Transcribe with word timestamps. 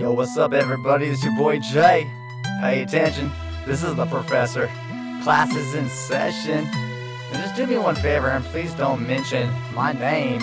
Yo, 0.00 0.10
what's 0.12 0.34
up, 0.38 0.54
everybody? 0.54 1.04
It's 1.08 1.22
your 1.22 1.36
boy 1.36 1.58
Jay. 1.58 2.10
Pay 2.62 2.80
attention. 2.80 3.30
This 3.66 3.82
is 3.82 3.94
the 3.96 4.06
professor. 4.06 4.66
Class 5.22 5.54
is 5.54 5.74
in 5.74 5.90
session. 5.90 6.64
And 6.64 7.34
just 7.34 7.54
do 7.54 7.66
me 7.66 7.76
one 7.76 7.96
favor 7.96 8.28
and 8.28 8.42
please 8.46 8.72
don't 8.72 9.06
mention 9.06 9.52
my 9.74 9.92
name. 9.92 10.40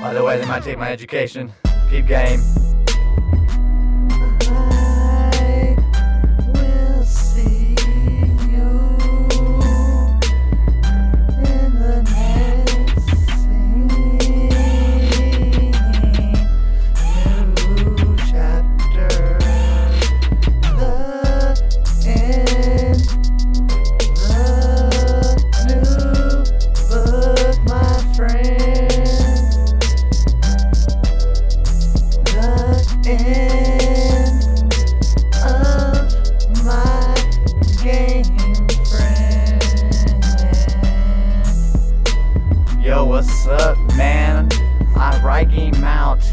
By 0.00 0.14
the 0.14 0.24
way, 0.24 0.38
they 0.38 0.46
might 0.46 0.62
take 0.62 0.78
my 0.78 0.90
education. 0.90 1.52
Keep 1.90 2.06
game. 2.06 2.40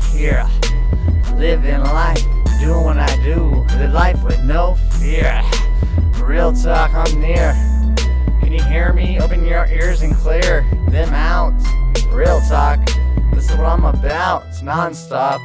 Here. 0.08 0.48
Living 1.36 1.80
life, 1.80 2.24
doing 2.60 2.84
what 2.84 2.98
I 2.98 3.24
do. 3.24 3.66
Live 3.78 3.94
life 3.94 4.24
with 4.24 4.44
no 4.44 4.76
fear. 5.00 5.42
Real 6.24 6.54
talk, 6.54 6.94
I'm 6.94 7.20
near. 7.20 7.54
Can 8.42 8.52
you 8.52 8.64
hear 8.64 8.94
me? 8.94 9.20
Open 9.20 9.46
your 9.46 9.66
ears 9.68 10.02
and 10.02 10.16
clear 10.16 10.66
them 10.90 11.14
out. 11.14 11.54
Real 12.12 12.42
talk, 12.50 12.80
this 13.34 13.50
is 13.50 13.58
what 13.58 13.68
I'm 13.68 13.86
about. 13.86 14.46
It's 14.48 14.62
non-stop. 14.62 15.40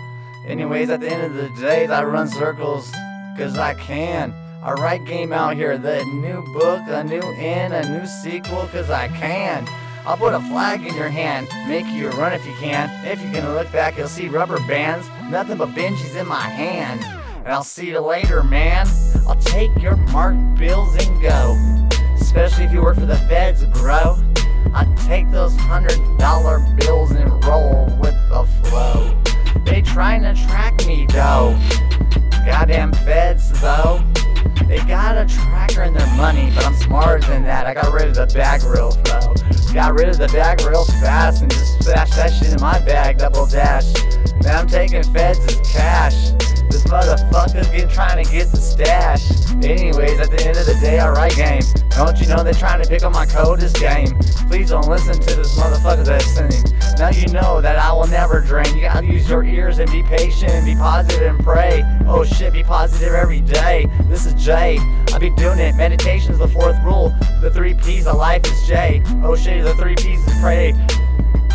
Anyways, 0.46 0.90
at 0.90 1.00
the 1.00 1.08
end 1.08 1.22
of 1.22 1.34
the 1.34 1.48
day, 1.60 1.86
I 1.86 2.02
run 2.04 2.28
circles 2.28 2.90
because 3.34 3.58
I 3.58 3.74
can. 3.74 4.34
I 4.62 4.72
write 4.74 5.04
game 5.04 5.32
out 5.32 5.56
here, 5.56 5.76
the 5.76 6.04
new 6.04 6.42
book, 6.52 6.82
a 6.86 7.02
new 7.02 7.20
end, 7.36 7.74
a 7.74 7.98
new 7.98 8.06
sequel, 8.06 8.68
cause 8.68 8.90
I 8.90 9.08
can. 9.08 9.66
I'll 10.04 10.16
put 10.16 10.34
a 10.34 10.40
flag 10.40 10.84
in 10.84 10.96
your 10.96 11.08
hand, 11.08 11.48
make 11.68 11.86
you 11.86 12.08
run 12.10 12.32
if 12.32 12.44
you 12.44 12.54
can. 12.54 12.90
If 13.06 13.22
you 13.22 13.30
can 13.30 13.54
look 13.54 13.70
back, 13.70 13.96
you'll 13.96 14.08
see 14.08 14.28
rubber 14.28 14.58
bands, 14.66 15.08
nothing 15.30 15.58
but 15.58 15.68
Benjis 15.70 16.20
in 16.20 16.26
my 16.26 16.40
hand. 16.40 17.04
And 17.44 17.48
I'll 17.48 17.62
see 17.62 17.90
you 17.90 18.00
later, 18.00 18.42
man. 18.42 18.88
I'll 19.28 19.36
take 19.36 19.70
your 19.80 19.96
marked 19.96 20.56
bills 20.56 20.96
and 20.96 21.22
go. 21.22 21.56
Especially 22.20 22.64
if 22.64 22.72
you 22.72 22.82
work 22.82 22.96
for 22.96 23.06
the 23.06 23.16
feds, 23.16 23.64
bro. 23.64 24.16
I 24.74 24.92
take 25.06 25.30
those 25.30 25.54
hundred 25.56 25.98
dollar 26.18 26.58
bills 26.78 27.12
and 27.12 27.30
roll 27.44 27.86
with 28.00 28.16
the 28.28 28.44
flow. 28.64 29.16
They 29.64 29.82
trying 29.82 30.22
to 30.22 30.34
track 30.46 30.84
me, 30.84 31.06
though. 31.10 31.56
Goddamn 32.44 32.92
feds, 32.92 33.60
though. 33.60 34.02
They 34.66 34.78
got 34.78 35.16
a 35.16 35.26
tracker 35.26 35.84
in 35.84 35.94
their 35.94 36.06
money, 36.16 36.50
but 36.54 36.66
I'm 36.66 36.74
smarter 36.74 37.24
than 37.28 37.44
that. 37.44 37.66
I 37.66 37.74
got 37.74 37.92
rid 37.92 38.08
of 38.08 38.14
the 38.16 38.26
bag 38.34 38.62
real 38.64 38.90
slow. 38.90 39.34
Got 39.72 39.94
rid 39.94 40.10
of 40.10 40.18
the 40.18 40.28
bag 40.28 40.60
real 40.66 40.84
fast 40.84 41.40
and 41.40 41.50
just 41.50 41.82
stashed 41.82 42.14
that 42.16 42.30
shit 42.30 42.52
in 42.52 42.60
my 42.60 42.78
bag, 42.80 43.16
double 43.16 43.46
dash. 43.46 43.94
Man, 44.42 44.54
I'm 44.54 44.66
taking 44.66 45.02
feds 45.02 45.38
as 45.46 45.72
cash. 45.72 46.41
This 46.82 46.90
motherfucker's 46.90 47.68
been 47.68 47.88
trying 47.88 48.24
to 48.24 48.30
get 48.30 48.50
the 48.50 48.56
stash. 48.56 49.30
Anyways, 49.62 50.18
at 50.18 50.30
the 50.30 50.44
end 50.44 50.56
of 50.56 50.66
the 50.66 50.76
day, 50.80 50.98
I 50.98 51.10
write 51.10 51.36
game. 51.36 51.62
Don't 51.90 52.18
you 52.20 52.26
know 52.26 52.42
they're 52.42 52.54
trying 52.54 52.82
to 52.82 52.88
pick 52.88 53.02
up 53.04 53.12
my 53.12 53.24
code 53.24 53.60
this 53.60 53.72
game? 53.72 54.08
Please 54.48 54.70
don't 54.70 54.88
listen 54.88 55.14
to 55.14 55.36
this 55.36 55.56
motherfucker 55.58 56.04
that's 56.04 56.26
singing. 56.34 56.64
Now 56.98 57.10
you 57.10 57.28
know 57.28 57.60
that 57.60 57.78
I 57.78 57.92
will 57.92 58.08
never 58.08 58.40
drain. 58.40 58.74
You 58.74 58.82
gotta 58.82 59.06
use 59.06 59.28
your 59.28 59.44
ears 59.44 59.78
and 59.78 59.90
be 59.92 60.02
patient, 60.02 60.64
be 60.64 60.74
positive 60.74 61.22
and 61.22 61.44
pray. 61.44 61.84
Oh 62.06 62.24
shit, 62.24 62.52
be 62.52 62.64
positive 62.64 63.14
every 63.14 63.40
day. 63.40 63.86
This 64.04 64.26
is 64.26 64.34
Jay. 64.34 64.78
I 65.12 65.18
be 65.18 65.30
doing 65.30 65.58
it. 65.58 65.76
Meditation's 65.76 66.38
the 66.38 66.48
fourth 66.48 66.76
rule. 66.82 67.14
The 67.40 67.50
three 67.54 67.74
P's 67.74 68.06
of 68.06 68.16
life 68.16 68.44
is 68.46 68.66
J. 68.66 69.02
Oh 69.22 69.36
shit, 69.36 69.64
the 69.64 69.74
three 69.74 69.94
P's 69.94 70.26
is 70.26 70.40
pray. 70.40 70.72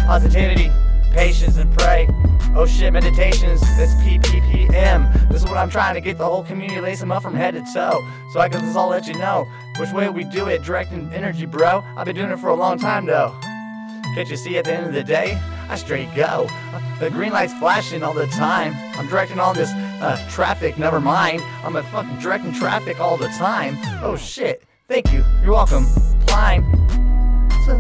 Positivity, 0.06 0.72
patience, 1.12 1.58
and 1.58 1.72
pray. 1.78 2.08
Oh 2.56 2.66
shit, 2.66 2.92
meditations, 2.92 3.62
that's 3.78 3.94
PPPM. 3.96 5.30
This 5.30 5.44
is 5.44 5.48
what 5.48 5.58
I'm 5.58 5.70
trying 5.70 5.94
to 5.94 6.02
get 6.02 6.18
the 6.18 6.26
whole 6.26 6.44
community, 6.44 6.96
them 6.96 7.12
up 7.12 7.22
from 7.22 7.36
head 7.36 7.54
to 7.54 7.62
toe. 7.74 8.00
So 8.34 8.40
I 8.40 8.50
can 8.50 8.62
just 8.62 8.76
all 8.76 8.90
let 8.90 9.08
you 9.08 9.14
know 9.16 9.48
which 9.80 9.92
way 9.92 10.10
we 10.10 10.24
do 10.24 10.48
it, 10.48 10.64
directing 10.64 11.12
energy, 11.14 11.46
bro. 11.46 11.84
I've 11.96 12.06
been 12.06 12.16
doing 12.16 12.32
it 12.32 12.40
for 12.40 12.50
a 12.50 12.56
long 12.56 12.80
time 12.80 13.06
though. 13.06 13.38
Can't 14.16 14.28
you 14.30 14.38
see 14.38 14.58
at 14.58 14.66
the 14.66 14.74
end 14.74 14.88
of 14.88 14.94
the 14.94 15.04
day, 15.04 15.40
I 15.70 15.76
straight 15.76 16.10
go. 16.16 16.50
The 17.00 17.12
green 17.12 17.32
light's 17.32 17.54
flashing 17.54 18.02
all 18.02 18.14
the 18.14 18.26
time. 18.28 18.74
I'm 18.98 19.08
directing 19.08 19.40
all 19.40 19.54
this 19.54 19.70
uh, 19.70 20.18
traffic, 20.32 20.80
never 20.80 21.00
mind. 21.00 21.42
I'm 21.64 21.76
a 21.76 21.84
fucking 21.84 22.18
directing 22.20 22.54
traffic 22.54 23.00
all 23.00 23.18
the 23.18 23.28
time. 23.38 23.78
Oh 24.02 24.16
shit, 24.18 24.64
thank 24.88 25.14
you, 25.14 25.24
you're 25.44 25.52
welcome. 25.52 25.86
Climb. 26.26 26.64
So 27.66 27.78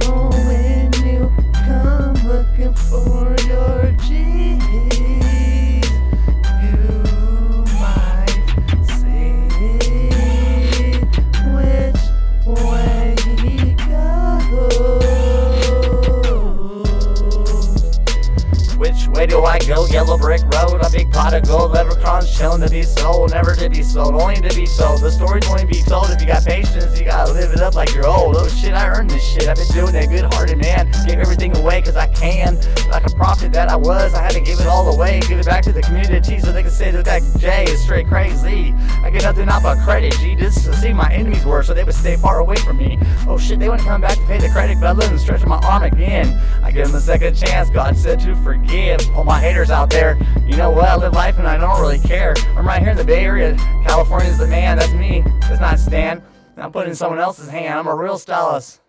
do 19.37 19.45
I 19.45 19.59
go? 19.59 19.85
Yellow 19.85 20.17
brick 20.17 20.41
road, 20.53 20.81
a 20.81 20.89
big 20.89 21.11
pot 21.11 21.33
of 21.33 21.45
gold, 21.47 21.71
leprechauns 21.71 22.35
chilling 22.35 22.61
to 22.61 22.69
be 22.69 22.81
sold, 22.81 23.31
never 23.31 23.55
to 23.55 23.69
be 23.69 23.83
sold, 23.83 24.15
only 24.15 24.35
to 24.35 24.55
be 24.55 24.65
told. 24.65 25.01
The 25.01 25.11
story's 25.11 25.47
only 25.47 25.65
be 25.65 25.81
told 25.83 26.09
if 26.09 26.19
you 26.19 26.27
got 26.27 26.43
patience, 26.43 26.99
you 26.99 27.05
gotta 27.05 27.31
live 27.31 27.51
it 27.53 27.61
up 27.61 27.75
like 27.75 27.93
you're 27.93 28.07
old. 28.07 28.35
Oh 28.35 28.47
shit, 28.47 28.73
I 28.73 28.87
earned 28.87 29.11
this 29.11 29.23
shit. 29.23 29.47
I've 29.47 29.55
been 29.55 29.67
doing 29.67 29.93
it 29.93 30.09
good 30.09 30.33
hearted, 30.33 30.57
man. 30.57 30.91
Gave 31.05 31.19
everything 31.19 31.55
away 31.55 31.81
cause 31.83 31.95
I 31.95 32.07
can. 32.07 32.57
Like 32.89 33.05
a 33.05 33.13
prophet 33.15 33.53
that 33.53 33.69
I 33.69 33.75
was, 33.75 34.13
I 34.15 34.23
had 34.23 34.31
to 34.31 34.41
give 34.41 34.59
it 34.59 34.67
all 34.67 34.91
away, 34.93 35.19
give 35.21 35.39
it 35.39 35.45
back 35.45 35.63
to 35.63 35.71
the 35.71 35.81
community 35.81 36.39
so 36.39 36.51
they 36.51 36.63
can 36.63 36.71
say 36.71 36.89
that 36.89 37.05
that 37.05 37.21
Jay 37.37 37.65
is 37.65 37.81
straight 37.83 38.07
crazy. 38.07 38.73
I 39.03 39.11
get 39.11 39.23
nothing 39.23 39.49
out 39.49 39.61
but 39.61 39.77
credit, 39.79 40.13
G. 40.13 40.35
This 40.35 40.63
to 40.65 40.75
see 40.75 40.93
my 40.93 41.11
enemies 41.13 41.45
were 41.45 41.61
so 41.61 41.75
they 41.75 41.83
would 41.83 41.93
stay 41.93 42.15
far 42.15 42.39
away 42.39 42.55
from 42.55 42.77
me. 42.77 42.97
Oh 43.27 43.37
shit, 43.37 43.59
they 43.59 43.69
wouldn't 43.69 43.87
come 43.87 44.01
back 44.01 44.17
to 44.17 44.25
pay 44.25 44.39
the 44.39 44.49
credit, 44.49 44.79
but 44.79 44.87
I 44.87 44.91
let 44.93 45.09
them 45.09 45.19
stretch 45.19 45.45
my 45.45 45.57
arm 45.59 45.83
again. 45.83 46.33
I 46.63 46.71
give 46.71 46.87
them 46.87 46.95
a 46.95 47.01
second 47.01 47.35
chance, 47.35 47.69
God 47.69 47.95
said 47.95 48.19
to 48.21 48.35
forgive. 48.37 48.99
All 49.15 49.26
my 49.27 49.41
haters 49.41 49.69
out 49.69 49.89
there, 49.89 50.17
you 50.47 50.55
know 50.55 50.71
what? 50.71 50.85
I 50.85 50.95
live 50.95 51.11
life 51.11 51.37
and 51.37 51.45
I 51.45 51.57
don't 51.57 51.81
really 51.81 51.99
care. 51.99 52.33
I'm 52.55 52.65
right 52.65 52.81
here 52.81 52.91
in 52.91 52.97
the 52.97 53.03
Bay 53.03 53.25
Area. 53.25 53.55
California's 53.85 54.37
the 54.37 54.47
man, 54.47 54.77
that's 54.77 54.93
me. 54.93 55.21
It's 55.43 55.59
not 55.59 55.79
Stan. 55.79 56.23
I'm 56.55 56.71
putting 56.71 56.91
in 56.91 56.95
someone 56.95 57.19
else's 57.19 57.49
hand. 57.49 57.77
I'm 57.77 57.87
a 57.87 57.95
real 57.95 58.17
stylist. 58.17 58.79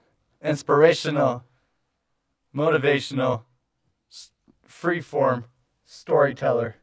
Inspirational. 0.40 1.42
Motivational. 2.54 3.42
Freeform. 4.66 5.44
Storyteller. 5.84 6.76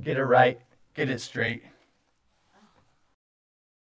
Get 0.00 0.18
it 0.18 0.24
right. 0.24 0.60
Get 0.92 1.08
it 1.08 1.20
straight. 1.20 1.62